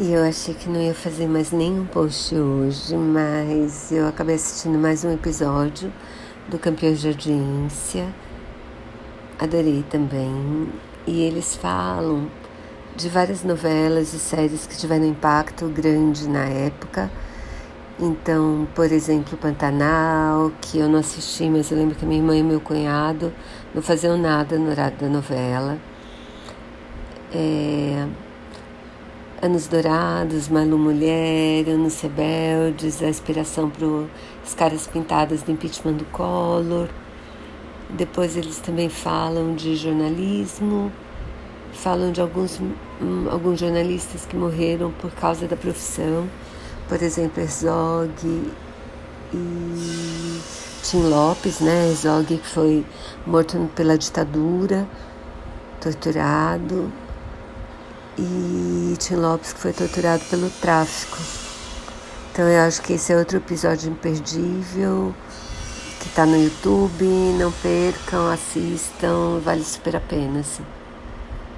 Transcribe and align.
E 0.00 0.12
eu 0.12 0.22
achei 0.22 0.54
que 0.54 0.68
não 0.68 0.80
ia 0.80 0.94
fazer 0.94 1.26
mais 1.26 1.50
nenhum 1.50 1.84
post 1.84 2.32
hoje, 2.32 2.94
mas 2.94 3.90
eu 3.90 4.06
acabei 4.06 4.36
assistindo 4.36 4.78
mais 4.78 5.04
um 5.04 5.12
episódio 5.12 5.92
do 6.48 6.56
Campeões 6.56 7.00
de 7.00 7.08
Audiência. 7.08 8.06
Adorei 9.40 9.84
também. 9.90 10.68
E 11.04 11.22
eles 11.22 11.56
falam 11.56 12.30
de 12.94 13.08
várias 13.08 13.42
novelas 13.42 14.14
e 14.14 14.20
séries 14.20 14.68
que 14.68 14.76
tiveram 14.76 15.04
impacto 15.04 15.66
grande 15.66 16.28
na 16.28 16.44
época. 16.44 17.10
Então, 17.98 18.68
por 18.76 18.92
exemplo, 18.92 19.36
Pantanal, 19.36 20.52
que 20.60 20.78
eu 20.78 20.88
não 20.88 21.00
assisti, 21.00 21.50
mas 21.50 21.72
eu 21.72 21.76
lembro 21.76 21.96
que 21.96 22.06
minha 22.06 22.20
irmã 22.20 22.36
e 22.36 22.42
meu 22.44 22.60
cunhado 22.60 23.32
não 23.74 23.82
faziam 23.82 24.16
nada 24.16 24.56
no 24.60 24.70
horário 24.70 24.96
da 24.96 25.08
novela. 25.08 25.76
É 27.34 28.06
Anos 29.40 29.68
Dourados, 29.68 30.48
Malu 30.48 30.76
Mulher, 30.76 31.68
Anos 31.68 32.00
Rebeldes, 32.00 33.00
a 33.00 33.08
inspiração 33.08 33.70
para 33.70 33.86
os 33.86 34.54
caras 34.56 34.88
pintadas 34.88 35.42
do 35.42 35.52
impeachment 35.52 35.92
do 35.92 36.04
Collor. 36.06 36.88
Depois 37.90 38.36
eles 38.36 38.58
também 38.58 38.88
falam 38.88 39.54
de 39.54 39.76
jornalismo, 39.76 40.90
falam 41.72 42.10
de 42.10 42.20
alguns, 42.20 42.58
hum, 43.00 43.28
alguns 43.30 43.60
jornalistas 43.60 44.26
que 44.26 44.36
morreram 44.36 44.90
por 45.00 45.12
causa 45.12 45.46
da 45.46 45.56
profissão, 45.56 46.28
por 46.88 47.00
exemplo, 47.00 47.40
Herzog 47.40 48.10
e 49.32 50.40
Tim 50.82 51.08
Lopes, 51.08 51.60
né? 51.60 51.90
Herzog 51.90 52.26
que 52.26 52.46
foi 52.46 52.84
morto 53.24 53.70
pela 53.76 53.96
ditadura, 53.96 54.84
torturado 55.80 56.92
e 58.18 58.57
Tim 58.98 59.16
Lopes 59.16 59.52
que 59.52 59.60
foi 59.60 59.72
torturado 59.72 60.22
pelo 60.28 60.50
tráfico. 60.50 61.16
Então 62.32 62.46
eu 62.48 62.60
acho 62.62 62.82
que 62.82 62.92
esse 62.92 63.12
é 63.12 63.16
outro 63.16 63.38
episódio 63.38 63.90
imperdível 63.90 65.14
que 66.00 66.08
está 66.08 66.26
no 66.26 66.36
YouTube. 66.36 67.04
Não 67.38 67.50
percam, 67.50 68.30
assistam, 68.30 69.40
vale 69.42 69.64
super 69.64 69.96
a 69.96 70.00
pena. 70.00 70.40
Assim. 70.40 70.64